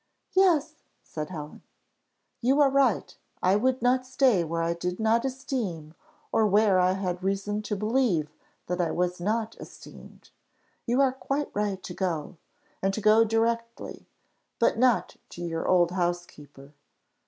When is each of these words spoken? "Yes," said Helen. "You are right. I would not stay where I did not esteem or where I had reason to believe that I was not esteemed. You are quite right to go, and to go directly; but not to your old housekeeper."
"Yes," 0.33 0.77
said 1.03 1.29
Helen. 1.29 1.61
"You 2.41 2.59
are 2.59 2.71
right. 2.71 3.15
I 3.43 3.55
would 3.55 3.83
not 3.83 4.03
stay 4.03 4.43
where 4.43 4.63
I 4.63 4.73
did 4.73 4.99
not 4.99 5.25
esteem 5.25 5.93
or 6.31 6.47
where 6.47 6.79
I 6.79 6.93
had 6.93 7.21
reason 7.23 7.61
to 7.61 7.75
believe 7.75 8.31
that 8.65 8.81
I 8.81 8.89
was 8.89 9.19
not 9.21 9.55
esteemed. 9.61 10.31
You 10.87 11.01
are 11.01 11.13
quite 11.13 11.51
right 11.53 11.83
to 11.83 11.93
go, 11.93 12.37
and 12.81 12.91
to 12.95 12.99
go 12.99 13.23
directly; 13.23 14.07
but 14.57 14.75
not 14.75 15.17
to 15.29 15.43
your 15.43 15.67
old 15.67 15.91
housekeeper." 15.91 16.73